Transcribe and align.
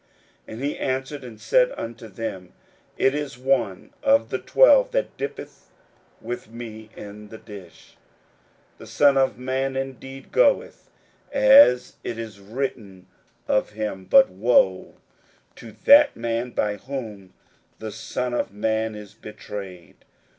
41:014:020 0.47 0.53
And 0.55 0.61
he 0.63 0.77
answered 0.79 1.23
and 1.23 1.39
said 1.39 1.71
unto 1.77 2.07
them, 2.07 2.53
It 2.97 3.13
is 3.13 3.37
one 3.37 3.91
of 4.01 4.29
the 4.31 4.39
twelve, 4.39 4.89
that 4.93 5.15
dippeth 5.15 5.69
with 6.19 6.49
me 6.49 6.89
in 6.97 7.27
the 7.27 7.37
dish. 7.37 7.97
41:014:021 8.77 8.77
The 8.79 8.87
Son 8.87 9.17
of 9.17 9.37
man 9.37 9.75
indeed 9.75 10.31
goeth, 10.31 10.89
as 11.31 11.97
it 12.03 12.17
is 12.17 12.39
written 12.39 13.05
of 13.47 13.73
him: 13.73 14.05
but 14.05 14.29
woe 14.29 14.95
to 15.57 15.71
that 15.85 16.15
man 16.15 16.49
by 16.49 16.77
whom 16.77 17.35
the 17.77 17.91
Son 17.91 18.33
of 18.33 18.51
man 18.51 18.95
is 18.95 19.13
betrayed! 19.13 19.97